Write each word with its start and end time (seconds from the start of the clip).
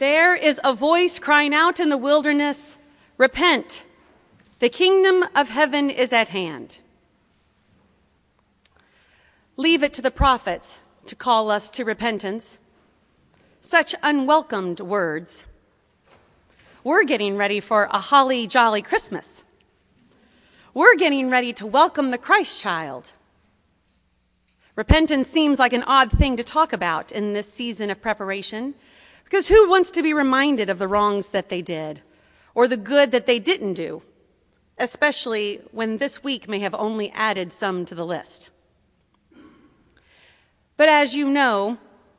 There 0.00 0.34
is 0.34 0.58
a 0.64 0.72
voice 0.72 1.18
crying 1.18 1.52
out 1.52 1.78
in 1.78 1.90
the 1.90 1.98
wilderness 1.98 2.78
Repent, 3.18 3.84
the 4.58 4.70
kingdom 4.70 5.26
of 5.36 5.50
heaven 5.50 5.90
is 5.90 6.10
at 6.10 6.30
hand. 6.30 6.78
Leave 9.58 9.82
it 9.82 9.92
to 9.92 10.00
the 10.00 10.10
prophets 10.10 10.80
to 11.04 11.14
call 11.14 11.50
us 11.50 11.68
to 11.72 11.84
repentance. 11.84 12.56
Such 13.60 13.94
unwelcomed 14.02 14.80
words. 14.80 15.44
We're 16.82 17.04
getting 17.04 17.36
ready 17.36 17.60
for 17.60 17.86
a 17.90 17.98
holly 17.98 18.46
jolly 18.46 18.80
Christmas. 18.80 19.44
We're 20.72 20.96
getting 20.96 21.28
ready 21.28 21.52
to 21.52 21.66
welcome 21.66 22.10
the 22.10 22.16
Christ 22.16 22.62
child. 22.62 23.12
Repentance 24.76 25.28
seems 25.28 25.58
like 25.58 25.74
an 25.74 25.82
odd 25.82 26.10
thing 26.10 26.38
to 26.38 26.42
talk 26.42 26.72
about 26.72 27.12
in 27.12 27.34
this 27.34 27.52
season 27.52 27.90
of 27.90 28.00
preparation 28.00 28.74
because 29.30 29.46
who 29.46 29.70
wants 29.70 29.92
to 29.92 30.02
be 30.02 30.12
reminded 30.12 30.68
of 30.68 30.80
the 30.80 30.88
wrongs 30.88 31.28
that 31.28 31.50
they 31.50 31.62
did 31.62 32.02
or 32.52 32.66
the 32.66 32.76
good 32.76 33.12
that 33.12 33.26
they 33.26 33.38
didn't 33.38 33.74
do, 33.74 34.02
especially 34.76 35.60
when 35.70 35.98
this 35.98 36.24
week 36.24 36.48
may 36.48 36.58
have 36.58 36.74
only 36.74 37.12
added 37.12 37.52
some 37.52 37.84
to 37.84 37.94
the 37.94 38.04
list? 38.04 38.50
But 40.76 40.88
as 40.88 41.14
you 41.14 41.28
know, 41.28 41.78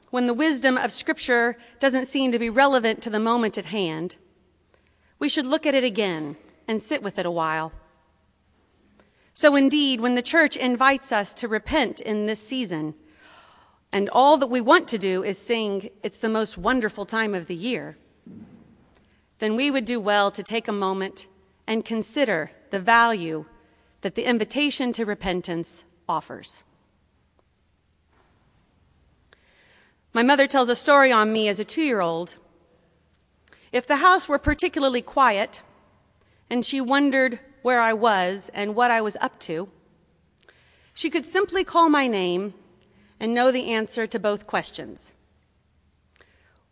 when 0.10 0.26
the 0.26 0.34
wisdom 0.34 0.78
of 0.78 0.90
Scripture 0.90 1.58
doesn't 1.82 2.06
seem 2.06 2.32
to 2.32 2.40
be 2.40 2.50
relevant 2.50 3.02
to 3.04 3.10
the 3.10 3.20
moment 3.20 3.58
at 3.58 3.66
hand, 3.66 4.16
we 5.20 5.28
should 5.28 5.46
look 5.46 5.66
at 5.66 5.76
it 5.76 5.84
again 5.84 6.38
and 6.66 6.82
sit 6.82 7.04
with 7.04 7.20
it 7.20 7.26
a 7.26 7.32
while. 7.32 7.74
So, 9.34 9.58
indeed, 9.58 10.00
when 10.00 10.16
the 10.16 10.22
church 10.22 10.56
invites 10.56 11.12
us 11.12 11.34
to 11.36 11.50
repent 11.50 12.00
in 12.00 12.26
this 12.26 12.46
season, 12.46 12.94
and 13.92 14.10
all 14.10 14.38
that 14.38 14.48
we 14.48 14.62
want 14.62 14.88
to 14.90 14.98
do 14.98 15.24
is 15.24 15.38
sing, 15.38 15.90
It's 16.04 16.18
the 16.18 16.30
most 16.30 16.58
wonderful 16.58 17.06
time 17.06 17.34
of 17.34 17.48
the 17.48 17.56
year, 17.56 17.98
then 19.40 19.56
we 19.56 19.72
would 19.72 19.86
do 19.86 20.00
well 20.00 20.32
to 20.32 20.44
take 20.44 20.68
a 20.68 20.74
moment 20.74 21.28
and 21.68 21.84
consider 21.84 22.52
the 22.70 22.80
value 22.80 23.46
that 24.02 24.16
the 24.16 24.24
invitation 24.24 24.94
to 24.94 25.06
repentance 25.06 25.84
offers. 26.08 26.64
My 30.14 30.24
mother 30.24 30.48
tells 30.48 30.70
a 30.70 30.76
story 30.76 31.12
on 31.12 31.32
me 31.32 31.48
as 31.48 31.60
a 31.60 31.66
two 31.66 31.82
year 31.82 32.02
old. 32.02 32.38
If 33.72 33.88
the 33.88 33.98
house 33.98 34.28
were 34.28 34.40
particularly 34.40 35.02
quiet 35.02 35.62
and 36.50 36.66
she 36.66 36.82
wondered 36.82 37.40
where 37.62 37.80
I 37.80 37.94
was 37.94 38.52
and 38.54 38.76
what 38.76 38.92
I 38.92 39.02
was 39.02 39.16
up 39.22 39.40
to, 39.42 39.70
she 40.94 41.10
could 41.10 41.26
simply 41.26 41.64
call 41.64 41.90
my 41.90 42.08
name 42.08 42.54
and 43.22 43.36
know 43.36 43.52
the 43.52 43.72
answer 43.72 44.08
to 44.08 44.18
both 44.18 44.48
questions. 44.48 45.12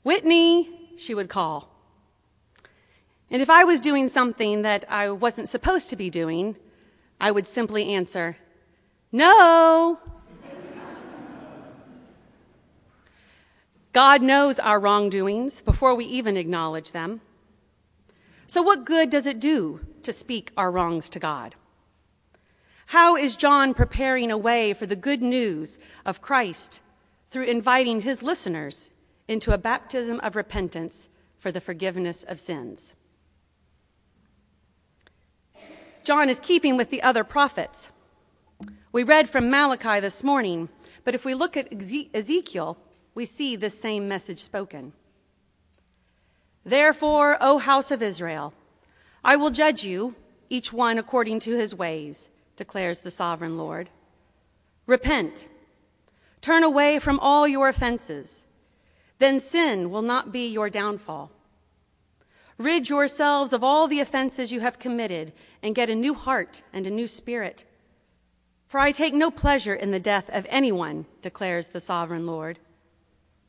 Whitney, 0.02 0.96
she 0.98 1.14
would 1.14 1.30
call. 1.30 1.70
And 3.30 3.40
if 3.40 3.52
I 3.52 3.64
was 3.64 3.80
doing 3.80 4.08
something 4.08 4.64
that 4.64 4.84
I 4.90 5.12
wasn't 5.12 5.48
supposed 5.48 5.92
to 5.92 5.96
be 5.96 6.10
doing, 6.10 6.56
I 7.22 7.30
would 7.30 7.46
simply 7.46 7.94
answer, 7.94 8.38
No. 9.12 10.00
God 13.94 14.24
knows 14.24 14.60
our 14.60 14.80
wrongdoings 14.80 15.62
before 15.62 15.94
we 15.94 16.06
even 16.06 16.36
acknowledge 16.36 16.94
them. 16.94 17.22
So, 18.48 18.64
what 18.64 18.86
good 18.86 19.12
does 19.12 19.28
it 19.28 19.40
do 19.40 19.82
to 20.02 20.12
speak 20.12 20.52
our 20.58 20.72
wrongs 20.72 21.12
to 21.12 21.20
God? 21.20 21.54
How 22.90 23.16
is 23.16 23.36
John 23.36 23.76
preparing 23.76 24.32
a 24.32 24.38
way 24.38 24.74
for 24.74 24.88
the 24.88 24.96
good 24.96 25.22
news 25.22 25.78
of 26.08 26.22
Christ 26.22 26.82
through 27.30 27.44
inviting 27.44 28.02
his 28.02 28.24
listeners 28.24 28.90
into 29.28 29.54
a 29.54 29.60
baptism 29.60 30.20
of 30.22 30.36
repentance 30.36 31.08
for 31.38 31.52
the 31.52 31.62
forgiveness 31.62 32.24
of 32.24 32.40
sins? 32.40 32.96
John 36.04 36.30
is 36.30 36.40
keeping 36.40 36.78
with 36.78 36.90
the 36.90 37.04
other 37.04 37.24
prophets. 37.24 37.92
We 38.92 39.04
read 39.04 39.30
from 39.30 39.52
Malachi 39.52 40.00
this 40.00 40.24
morning, 40.24 40.70
but 41.04 41.14
if 41.14 41.24
we 41.24 41.36
look 41.36 41.56
at 41.56 41.72
Ezekiel, 41.72 42.76
we 43.14 43.26
see 43.26 43.56
the 43.56 43.70
same 43.70 44.08
message 44.08 44.40
spoken. 44.40 44.94
Therefore, 46.66 47.38
O 47.40 47.60
house 47.60 47.92
of 47.92 48.02
Israel, 48.02 48.52
I 49.24 49.36
will 49.36 49.52
judge 49.52 49.84
you, 49.84 50.16
each 50.50 50.74
one 50.74 50.98
according 50.98 51.42
to 51.42 51.56
his 51.56 51.76
ways, 51.76 52.32
declares 52.60 53.00
the 53.00 53.10
sovereign 53.10 53.58
Lord. 53.58 53.90
Repent, 54.86 55.48
turn 56.42 56.62
away 56.62 57.00
from 57.00 57.18
all 57.22 57.48
your 57.48 57.70
offenses, 57.70 58.44
then 59.18 59.40
sin 59.40 59.90
will 59.90 60.02
not 60.02 60.34
be 60.34 60.46
your 60.46 60.70
downfall. 60.70 61.32
Rid 62.58 62.90
yourselves 62.90 63.54
of 63.54 63.64
all 63.64 63.88
the 63.88 64.02
offenses 64.02 64.52
you 64.52 64.60
have 64.60 64.78
committed, 64.78 65.32
and 65.64 65.74
get 65.74 65.90
a 65.90 65.96
new 65.96 66.14
heart 66.14 66.62
and 66.74 66.86
a 66.86 66.92
new 66.92 67.08
spirit. 67.08 67.64
For 68.68 68.82
I 68.82 68.92
take 68.92 69.14
no 69.14 69.32
pleasure 69.32 69.74
in 69.74 69.92
the 69.92 70.00
death 70.00 70.30
of 70.30 70.46
anyone, 70.50 71.06
declares 71.22 71.70
the 71.70 71.80
sovereign 71.80 72.28
Lord. 72.28 72.60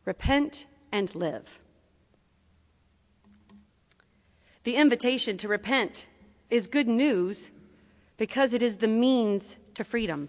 Repent 0.05 0.67
and 0.93 1.13
live. 1.17 1.61
The 4.63 4.77
invitation 4.77 5.37
to 5.39 5.49
repent 5.49 6.07
is 6.49 6.69
good 6.69 6.87
news 6.87 7.51
because 8.21 8.53
it 8.53 8.61
is 8.61 8.77
the 8.77 8.87
means 8.87 9.57
to 9.73 9.83
freedom. 9.83 10.29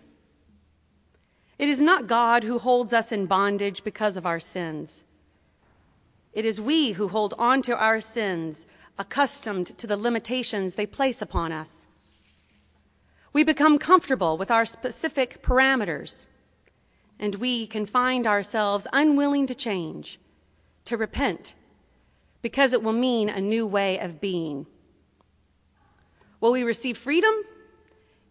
It 1.59 1.67
is 1.67 1.81
not 1.81 2.07
God 2.07 2.45
who 2.45 2.57
holds 2.57 2.93
us 2.93 3.11
in 3.11 3.25
bondage 3.25 3.83
because 3.83 4.15
of 4.15 4.25
our 4.25 4.39
sins. 4.39 5.03
It 6.31 6.45
is 6.45 6.61
we 6.61 6.93
who 6.93 7.09
hold 7.09 7.33
on 7.37 7.61
to 7.63 7.75
our 7.75 7.99
sins, 7.99 8.65
accustomed 8.97 9.77
to 9.77 9.87
the 9.87 9.97
limitations 9.97 10.75
they 10.75 10.85
place 10.85 11.21
upon 11.21 11.51
us. 11.51 11.85
We 13.33 13.43
become 13.43 13.77
comfortable 13.77 14.37
with 14.37 14.49
our 14.49 14.65
specific 14.65 15.43
parameters 15.43 16.27
and 17.19 17.35
we 17.35 17.67
can 17.67 17.85
find 17.85 18.25
ourselves 18.25 18.87
unwilling 18.93 19.47
to 19.47 19.53
change, 19.53 20.17
to 20.85 20.95
repent, 20.95 21.55
because 22.41 22.71
it 22.71 22.81
will 22.81 22.93
mean 22.93 23.27
a 23.27 23.41
new 23.41 23.67
way 23.67 23.99
of 23.99 24.21
being. 24.21 24.65
Will 26.39 26.53
we 26.53 26.63
receive 26.63 26.97
freedom? 26.97 27.33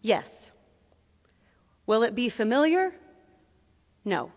Yes. 0.01 0.51
Will 1.85 2.03
it 2.03 2.15
be 2.15 2.29
familiar? 2.29 2.93
No. 4.03 4.31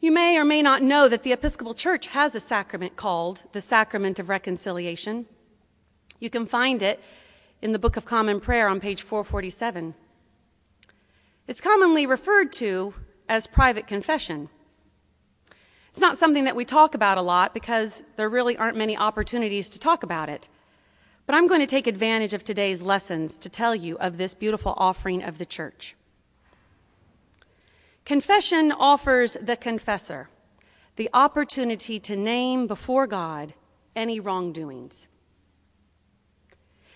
You 0.00 0.12
may 0.12 0.38
or 0.38 0.44
may 0.44 0.62
not 0.62 0.82
know 0.82 1.08
that 1.08 1.24
the 1.24 1.32
Episcopal 1.32 1.74
Church 1.74 2.08
has 2.08 2.34
a 2.34 2.40
sacrament 2.40 2.94
called 2.94 3.42
the 3.52 3.60
Sacrament 3.60 4.18
of 4.18 4.28
Reconciliation. 4.28 5.26
You 6.20 6.30
can 6.30 6.46
find 6.46 6.82
it 6.82 7.02
in 7.60 7.72
the 7.72 7.78
Book 7.78 7.96
of 7.96 8.04
Common 8.04 8.40
Prayer 8.40 8.68
on 8.68 8.78
page 8.78 9.02
447. 9.02 9.94
It's 11.48 11.60
commonly 11.60 12.06
referred 12.06 12.52
to 12.54 12.94
as 13.28 13.46
private 13.46 13.86
confession. 13.86 14.48
It's 15.90 16.00
not 16.00 16.18
something 16.18 16.44
that 16.44 16.54
we 16.54 16.64
talk 16.64 16.94
about 16.94 17.18
a 17.18 17.22
lot 17.22 17.52
because 17.52 18.04
there 18.16 18.28
really 18.28 18.56
aren't 18.56 18.76
many 18.76 18.96
opportunities 18.96 19.68
to 19.70 19.80
talk 19.80 20.04
about 20.04 20.28
it. 20.28 20.48
But 21.28 21.34
I'm 21.34 21.46
going 21.46 21.60
to 21.60 21.66
take 21.66 21.86
advantage 21.86 22.32
of 22.32 22.42
today's 22.42 22.80
lessons 22.80 23.36
to 23.36 23.50
tell 23.50 23.74
you 23.74 23.98
of 23.98 24.16
this 24.16 24.32
beautiful 24.32 24.72
offering 24.78 25.22
of 25.22 25.36
the 25.36 25.44
church. 25.44 25.94
Confession 28.06 28.72
offers 28.72 29.34
the 29.34 29.54
confessor 29.54 30.30
the 30.96 31.10
opportunity 31.12 32.00
to 32.00 32.16
name 32.16 32.66
before 32.66 33.06
God 33.06 33.52
any 33.94 34.18
wrongdoings. 34.18 35.06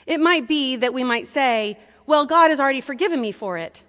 It 0.07 0.19
might 0.19 0.49
be 0.49 0.77
that 0.77 0.95
we 0.95 1.05
might 1.05 1.27
say, 1.27 1.79
Well, 2.07 2.25
God 2.25 2.49
has 2.49 2.59
already 2.59 2.81
forgiven 2.81 3.21
me 3.21 3.33
for 3.33 3.59
it. 3.59 3.83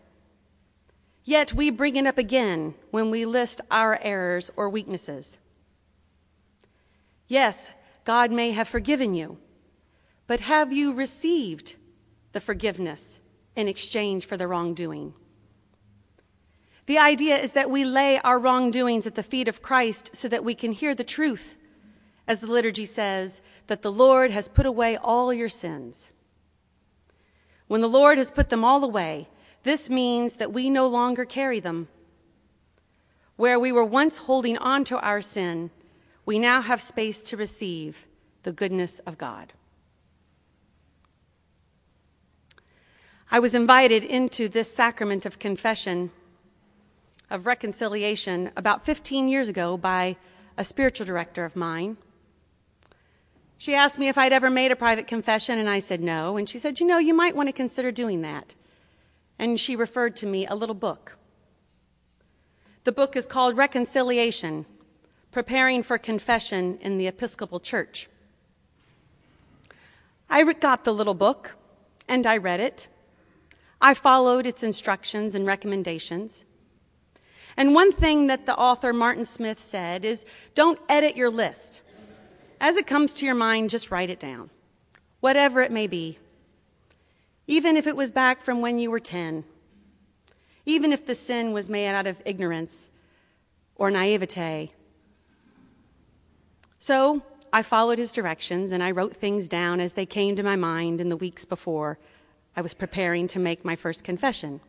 Yet 1.23 1.53
we 1.53 1.69
bring 1.69 1.95
it 1.95 2.05
up 2.05 2.17
again 2.17 2.75
when 2.91 3.09
we 3.09 3.25
list 3.25 3.61
our 3.71 3.97
errors 4.01 4.51
or 4.57 4.67
weaknesses. 4.67 5.39
Yes, 7.29 7.71
God 8.03 8.29
may 8.29 8.51
have 8.51 8.67
forgiven 8.67 9.13
you, 9.13 9.37
but 10.27 10.41
have 10.41 10.71
you 10.71 10.93
received 10.93 11.75
the 12.31 12.41
forgiveness 12.41 13.19
in 13.55 13.67
exchange 13.67 14.25
for 14.25 14.37
the 14.37 14.47
wrongdoing? 14.47 15.13
The 16.85 16.97
idea 16.97 17.37
is 17.37 17.53
that 17.53 17.69
we 17.69 17.85
lay 17.85 18.19
our 18.19 18.39
wrongdoings 18.39 19.07
at 19.07 19.15
the 19.15 19.23
feet 19.23 19.47
of 19.47 19.61
Christ 19.61 20.15
so 20.15 20.27
that 20.27 20.43
we 20.43 20.53
can 20.53 20.73
hear 20.73 20.93
the 20.93 21.03
truth, 21.03 21.57
as 22.27 22.41
the 22.41 22.47
liturgy 22.47 22.85
says, 22.85 23.41
that 23.67 23.81
the 23.81 23.91
Lord 23.91 24.31
has 24.31 24.49
put 24.49 24.65
away 24.65 24.97
all 24.97 25.33
your 25.33 25.49
sins. 25.49 26.09
When 27.67 27.81
the 27.81 27.89
Lord 27.89 28.17
has 28.17 28.31
put 28.31 28.49
them 28.49 28.65
all 28.65 28.83
away, 28.83 29.29
this 29.63 29.89
means 29.89 30.35
that 30.35 30.51
we 30.51 30.69
no 30.69 30.87
longer 30.87 31.23
carry 31.23 31.61
them. 31.61 31.87
Where 33.37 33.59
we 33.59 33.71
were 33.71 33.85
once 33.85 34.17
holding 34.17 34.57
on 34.57 34.83
to 34.85 34.99
our 34.99 35.21
sin, 35.21 35.71
we 36.25 36.37
now 36.37 36.61
have 36.61 36.81
space 36.81 37.23
to 37.23 37.37
receive 37.37 38.07
the 38.43 38.51
goodness 38.51 38.99
of 38.99 39.17
God. 39.17 39.53
I 43.33 43.39
was 43.39 43.55
invited 43.55 44.03
into 44.03 44.47
this 44.47 44.71
sacrament 44.71 45.25
of 45.25 45.39
confession 45.39 46.11
of 47.31 47.47
reconciliation 47.47 48.51
about 48.55 48.85
15 48.85 49.27
years 49.27 49.47
ago 49.47 49.75
by 49.75 50.17
a 50.55 50.63
spiritual 50.63 51.07
director 51.07 51.43
of 51.43 51.55
mine. 51.55 51.97
She 53.57 53.73
asked 53.73 53.97
me 53.97 54.07
if 54.07 54.19
I'd 54.19 54.33
ever 54.33 54.51
made 54.51 54.71
a 54.71 54.75
private 54.75 55.07
confession, 55.07 55.57
and 55.57 55.67
I 55.67 55.79
said 55.79 55.99
no. 55.99 56.37
And 56.37 56.47
she 56.47 56.59
said, 56.59 56.79
You 56.79 56.85
know, 56.85 56.99
you 56.99 57.15
might 57.15 57.35
want 57.35 57.49
to 57.49 57.53
consider 57.53 57.91
doing 57.91 58.21
that. 58.21 58.53
And 59.39 59.59
she 59.59 59.75
referred 59.75 60.15
to 60.17 60.27
me 60.27 60.45
a 60.45 60.53
little 60.53 60.75
book. 60.75 61.17
The 62.83 62.91
book 62.91 63.15
is 63.15 63.25
called 63.25 63.57
Reconciliation 63.57 64.67
Preparing 65.31 65.81
for 65.81 65.97
Confession 65.97 66.77
in 66.81 66.99
the 66.99 67.07
Episcopal 67.07 67.59
Church. 67.59 68.07
I 70.29 70.43
got 70.53 70.83
the 70.83 70.93
little 70.93 71.15
book 71.15 71.55
and 72.07 72.27
I 72.27 72.37
read 72.37 72.59
it. 72.59 72.89
I 73.83 73.93
followed 73.93 74.45
its 74.45 74.63
instructions 74.63 75.35
and 75.35 75.45
recommendations. 75.45 76.45
And 77.57 77.75
one 77.75 77.91
thing 77.91 78.27
that 78.27 78.45
the 78.45 78.55
author 78.55 78.93
Martin 78.93 79.25
Smith 79.25 79.59
said 79.59 80.05
is 80.05 80.25
don't 80.55 80.79
edit 80.87 81.17
your 81.17 81.29
list. 81.29 81.81
As 82.61 82.77
it 82.77 82.87
comes 82.87 83.13
to 83.15 83.25
your 83.25 83.35
mind, 83.35 83.69
just 83.69 83.91
write 83.91 84.09
it 84.09 84.21
down, 84.21 84.49
whatever 85.19 85.61
it 85.61 85.69
may 85.69 85.87
be. 85.87 86.17
Even 87.45 87.75
if 87.75 87.85
it 87.85 87.97
was 87.97 88.09
back 88.09 88.39
from 88.41 88.61
when 88.61 88.79
you 88.79 88.89
were 88.89 89.01
10, 89.01 89.43
even 90.65 90.93
if 90.93 91.05
the 91.05 91.13
sin 91.13 91.51
was 91.51 91.69
made 91.69 91.89
out 91.89 92.07
of 92.07 92.21
ignorance 92.23 92.89
or 93.75 93.91
naivete. 93.91 94.71
So 96.79 97.21
I 97.51 97.63
followed 97.63 97.97
his 97.97 98.13
directions 98.13 98.71
and 98.71 98.81
I 98.81 98.91
wrote 98.91 99.13
things 99.13 99.49
down 99.49 99.81
as 99.81 99.93
they 99.93 100.05
came 100.05 100.37
to 100.37 100.43
my 100.43 100.55
mind 100.55 101.01
in 101.01 101.09
the 101.09 101.17
weeks 101.17 101.43
before 101.43 101.99
I 102.55 102.61
was 102.61 102.73
preparing 102.73 103.27
to 103.29 103.39
make 103.39 103.65
my 103.65 103.75
first 103.75 104.03
confession. 104.03 104.61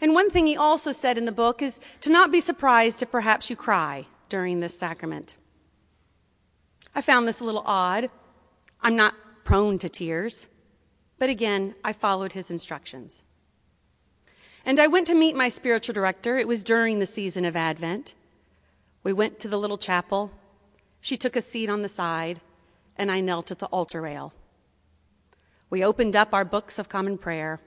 And 0.00 0.14
one 0.14 0.30
thing 0.30 0.46
he 0.46 0.56
also 0.56 0.92
said 0.92 1.18
in 1.18 1.24
the 1.24 1.32
book 1.32 1.60
is 1.62 1.80
to 2.02 2.10
not 2.10 2.30
be 2.30 2.40
surprised 2.40 3.02
if 3.02 3.10
perhaps 3.10 3.50
you 3.50 3.56
cry 3.56 4.06
during 4.28 4.60
this 4.60 4.78
sacrament. 4.78 5.34
I 6.94 7.02
found 7.02 7.26
this 7.26 7.40
a 7.40 7.44
little 7.44 7.64
odd. 7.66 8.10
I'm 8.80 8.96
not 8.96 9.14
prone 9.44 9.78
to 9.78 9.88
tears, 9.88 10.48
but 11.18 11.30
again, 11.30 11.74
I 11.82 11.92
followed 11.92 12.32
his 12.34 12.50
instructions. 12.50 13.22
And 14.64 14.78
I 14.78 14.86
went 14.86 15.06
to 15.06 15.14
meet 15.14 15.34
my 15.34 15.48
spiritual 15.48 15.94
director. 15.94 16.36
It 16.36 16.46
was 16.46 16.62
during 16.62 16.98
the 16.98 17.06
season 17.06 17.44
of 17.44 17.56
Advent. 17.56 18.14
We 19.02 19.12
went 19.12 19.40
to 19.40 19.48
the 19.48 19.58
little 19.58 19.78
chapel. 19.78 20.30
She 21.00 21.16
took 21.16 21.34
a 21.34 21.40
seat 21.40 21.70
on 21.70 21.82
the 21.82 21.88
side, 21.88 22.40
and 22.96 23.10
I 23.10 23.20
knelt 23.20 23.50
at 23.50 23.58
the 23.58 23.66
altar 23.66 24.02
rail. 24.02 24.34
We 25.70 25.84
opened 25.84 26.16
up 26.16 26.32
our 26.32 26.44
books 26.44 26.78
of 26.78 26.88
common 26.88 27.18
prayer, 27.18 27.60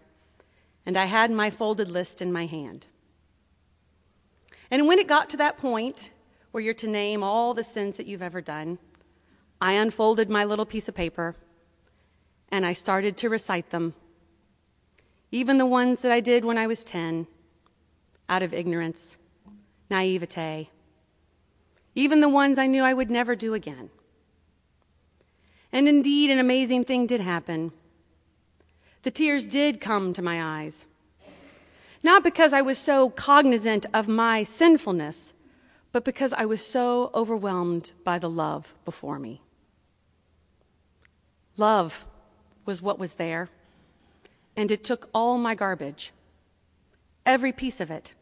and 0.86 0.98
I 0.98 1.06
had 1.06 1.32
my 1.32 1.50
folded 1.50 1.90
list 1.90 2.22
in 2.22 2.34
my 2.34 2.46
hand. 2.46 2.88
And 4.72 4.88
when 4.88 5.00
it 5.00 5.08
got 5.08 5.30
to 5.32 5.38
that 5.38 5.58
point 5.58 6.10
where 6.52 6.64
you're 6.64 6.74
to 6.76 6.88
name 6.88 7.24
all 7.24 7.54
the 7.54 7.64
sins 7.64 7.98
that 7.98 8.08
you've 8.08 8.22
ever 8.22 8.42
done, 8.42 8.80
I 9.60 9.74
unfolded 9.74 10.30
my 10.30 10.44
little 10.44 10.66
piece 10.66 10.88
of 10.88 10.96
paper 10.96 11.36
and 12.50 12.66
I 12.66 12.74
started 12.74 13.16
to 13.18 13.30
recite 13.30 13.70
them, 13.70 13.94
even 15.32 15.58
the 15.58 15.66
ones 15.66 16.02
that 16.02 16.12
I 16.12 16.20
did 16.20 16.44
when 16.44 16.58
I 16.58 16.68
was 16.68 16.84
10, 16.84 17.28
out 18.28 18.44
of 18.44 18.54
ignorance, 18.54 19.18
naivete, 19.90 20.70
even 21.96 22.20
the 22.20 22.30
ones 22.30 22.58
I 22.58 22.68
knew 22.68 22.84
I 22.84 22.94
would 22.94 23.12
never 23.12 23.36
do 23.36 23.54
again. 23.54 23.90
And 25.72 25.88
indeed, 25.88 26.30
an 26.30 26.40
amazing 26.40 26.84
thing 26.84 27.08
did 27.08 27.22
happen. 27.22 27.72
The 29.04 29.12
tears 29.12 29.48
did 29.48 29.82
come 29.82 30.14
to 30.14 30.22
my 30.22 30.62
eyes. 30.62 30.86
Not 32.04 32.24
because 32.24 32.54
I 32.54 32.62
was 32.62 32.78
so 32.78 33.10
cognizant 33.10 33.86
of 33.94 34.08
my 34.08 34.44
sinfulness, 34.44 35.34
but 35.92 36.06
because 36.06 36.34
I 36.34 36.46
was 36.46 36.66
so 36.66 37.12
overwhelmed 37.14 37.92
by 38.04 38.20
the 38.20 38.30
love 38.30 38.74
before 38.86 39.20
me. 39.20 39.42
Love 41.58 42.06
was 42.66 42.82
what 42.82 43.00
was 43.00 43.16
there, 43.16 43.50
and 44.56 44.72
it 44.72 44.84
took 44.84 45.10
all 45.14 45.38
my 45.38 45.56
garbage, 45.56 46.12
every 47.26 47.52
piece 47.52 47.80
of 47.82 47.92
it. 47.92 48.14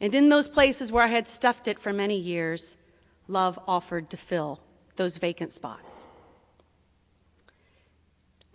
And 0.00 0.14
in 0.14 0.28
those 0.28 0.48
places 0.48 0.92
where 0.92 1.04
I 1.04 1.08
had 1.08 1.28
stuffed 1.28 1.68
it 1.68 1.78
for 1.78 1.92
many 1.92 2.16
years, 2.16 2.76
love 3.26 3.58
offered 3.66 4.08
to 4.10 4.16
fill 4.16 4.60
those 4.96 5.18
vacant 5.18 5.52
spots. 5.52 6.06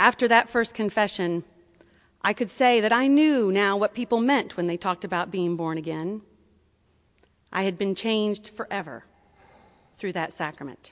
After 0.03 0.27
that 0.27 0.49
first 0.49 0.75
confession, 0.75 1.45
I 2.21 2.33
could 2.33 2.49
say 2.49 2.81
that 2.81 2.91
I 2.91 3.07
knew 3.07 3.53
now 3.53 3.77
what 3.77 3.93
people 3.93 4.19
meant 4.19 4.57
when 4.57 4.67
they 4.67 4.75
talked 4.75 5.05
about 5.05 5.31
being 5.31 5.55
born 5.55 5.77
again. 5.77 6.23
I 7.53 7.63
had 7.63 7.77
been 7.77 7.95
changed 7.95 8.49
forever 8.49 9.05
through 9.95 10.11
that 10.11 10.33
sacrament. 10.33 10.91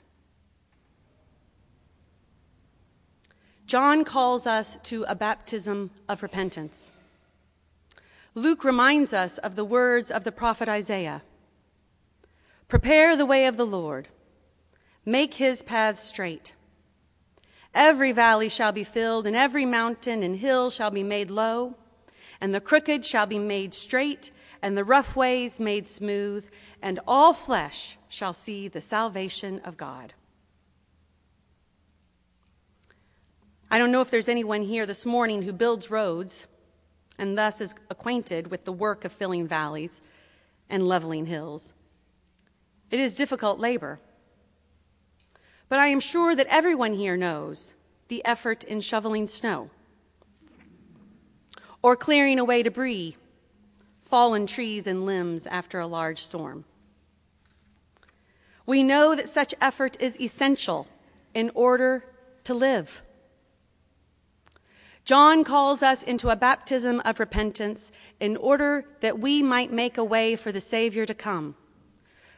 John 3.66 4.02
calls 4.02 4.46
us 4.46 4.78
to 4.84 5.04
a 5.06 5.14
baptism 5.14 5.90
of 6.08 6.22
repentance. 6.22 6.90
Luke 8.34 8.64
reminds 8.64 9.12
us 9.12 9.36
of 9.36 9.56
the 9.56 9.64
words 9.66 10.10
of 10.10 10.24
the 10.24 10.32
prophet 10.32 10.70
Isaiah 10.70 11.20
Prepare 12.66 13.14
the 13.14 13.26
way 13.26 13.44
of 13.44 13.58
the 13.58 13.66
Lord, 13.66 14.08
make 15.04 15.34
his 15.34 15.62
paths 15.62 16.02
straight. 16.02 16.54
Every 17.74 18.12
valley 18.12 18.48
shall 18.48 18.72
be 18.72 18.84
filled, 18.84 19.26
and 19.26 19.34
every 19.34 19.64
mountain 19.64 20.22
and 20.22 20.36
hill 20.36 20.70
shall 20.70 20.90
be 20.90 21.02
made 21.02 21.30
low, 21.30 21.76
and 22.40 22.54
the 22.54 22.60
crooked 22.60 23.06
shall 23.06 23.26
be 23.26 23.38
made 23.38 23.74
straight, 23.74 24.30
and 24.60 24.76
the 24.76 24.84
rough 24.84 25.16
ways 25.16 25.58
made 25.58 25.88
smooth, 25.88 26.48
and 26.82 27.00
all 27.06 27.32
flesh 27.32 27.96
shall 28.08 28.34
see 28.34 28.68
the 28.68 28.80
salvation 28.80 29.60
of 29.60 29.76
God. 29.76 30.12
I 33.70 33.78
don't 33.78 33.90
know 33.90 34.02
if 34.02 34.10
there's 34.10 34.28
anyone 34.28 34.62
here 34.62 34.84
this 34.84 35.06
morning 35.06 35.42
who 35.42 35.52
builds 35.52 35.90
roads 35.90 36.46
and 37.18 37.38
thus 37.38 37.60
is 37.60 37.74
acquainted 37.88 38.50
with 38.50 38.64
the 38.64 38.72
work 38.72 39.04
of 39.04 39.12
filling 39.12 39.46
valleys 39.46 40.02
and 40.68 40.86
leveling 40.86 41.26
hills. 41.26 41.72
It 42.90 43.00
is 43.00 43.14
difficult 43.14 43.58
labor. 43.58 43.98
But 45.72 45.80
I 45.80 45.86
am 45.86 46.00
sure 46.00 46.34
that 46.36 46.48
everyone 46.50 46.92
here 46.92 47.16
knows 47.16 47.72
the 48.08 48.22
effort 48.26 48.62
in 48.62 48.82
shoveling 48.82 49.26
snow 49.26 49.70
or 51.80 51.96
clearing 51.96 52.38
away 52.38 52.62
debris, 52.62 53.16
fallen 54.02 54.46
trees 54.46 54.86
and 54.86 55.06
limbs 55.06 55.46
after 55.46 55.80
a 55.80 55.86
large 55.86 56.18
storm. 56.18 56.66
We 58.66 58.82
know 58.82 59.14
that 59.14 59.30
such 59.30 59.54
effort 59.62 59.96
is 59.98 60.20
essential 60.20 60.88
in 61.32 61.50
order 61.54 62.04
to 62.44 62.52
live. 62.52 63.00
John 65.06 65.42
calls 65.42 65.82
us 65.82 66.02
into 66.02 66.28
a 66.28 66.36
baptism 66.36 67.00
of 67.06 67.18
repentance 67.18 67.90
in 68.20 68.36
order 68.36 68.84
that 69.00 69.20
we 69.20 69.42
might 69.42 69.72
make 69.72 69.96
a 69.96 70.04
way 70.04 70.36
for 70.36 70.52
the 70.52 70.60
Savior 70.60 71.06
to 71.06 71.14
come 71.14 71.56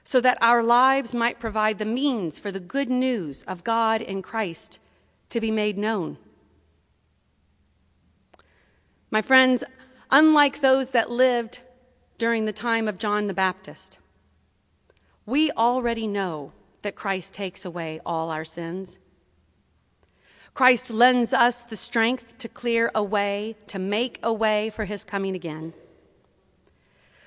so 0.04 0.20
that 0.20 0.38
our 0.42 0.62
lives 0.62 1.14
might 1.14 1.40
provide 1.40 1.78
the 1.78 1.86
means 1.86 2.38
for 2.38 2.52
the 2.52 2.60
good 2.60 2.90
news 2.90 3.42
of 3.44 3.64
God 3.64 4.02
in 4.02 4.20
Christ 4.20 4.78
to 5.30 5.40
be 5.40 5.50
made 5.50 5.78
known. 5.78 6.18
My 9.10 9.22
friends, 9.22 9.64
unlike 10.10 10.60
those 10.60 10.90
that 10.90 11.10
lived 11.10 11.60
during 12.18 12.44
the 12.44 12.52
time 12.52 12.86
of 12.86 12.98
John 12.98 13.26
the 13.26 13.34
Baptist, 13.34 13.98
we 15.24 15.50
already 15.52 16.06
know 16.06 16.52
that 16.82 16.94
Christ 16.94 17.32
takes 17.32 17.64
away 17.64 18.00
all 18.04 18.30
our 18.30 18.44
sins. 18.44 18.98
Christ 20.52 20.90
lends 20.90 21.32
us 21.32 21.64
the 21.64 21.76
strength 21.76 22.36
to 22.38 22.48
clear 22.48 22.90
a 22.94 23.02
way, 23.02 23.56
to 23.68 23.78
make 23.78 24.20
a 24.22 24.32
way 24.32 24.68
for 24.68 24.84
his 24.84 25.02
coming 25.02 25.34
again. 25.34 25.72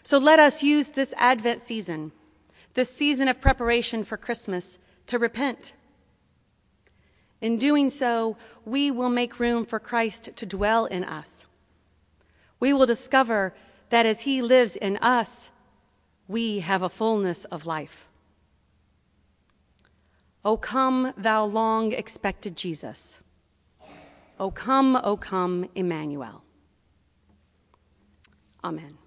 So 0.03 0.19
let 0.19 0.39
us 0.39 0.61
use 0.63 0.89
this 0.89 1.13
Advent 1.17 1.59
season 1.59 2.11
this 2.77 2.95
season 2.95 3.27
of 3.27 3.41
preparation 3.41 4.03
for 4.03 4.17
Christmas 4.17 4.77
to 5.07 5.17
repent. 5.17 5.73
In 7.41 7.57
doing 7.57 7.89
so, 7.89 8.37
we 8.65 8.91
will 8.91 9.09
make 9.09 9.39
room 9.39 9.65
for 9.65 9.79
Christ 9.79 10.29
to 10.35 10.45
dwell 10.45 10.85
in 10.85 11.03
us. 11.03 11.47
We 12.59 12.73
will 12.73 12.85
discover 12.85 13.55
that 13.89 14.05
as 14.05 14.21
He 14.21 14.43
lives 14.43 14.75
in 14.75 14.97
us, 14.97 15.49
we 16.27 16.59
have 16.59 16.83
a 16.83 16.89
fullness 16.89 17.45
of 17.45 17.65
life. 17.65 18.07
O 20.45 20.55
come, 20.55 21.13
thou 21.17 21.45
long 21.45 21.93
expected 21.93 22.55
Jesus. 22.55 23.17
O 24.39 24.51
come, 24.51 24.95
O 25.03 25.17
come, 25.17 25.67
Emmanuel. 25.73 26.43
Amen. 28.63 28.99